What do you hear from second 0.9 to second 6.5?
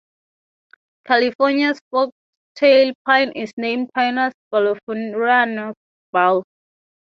California's foxtail pine is named "Pinus balfouriana" Balf.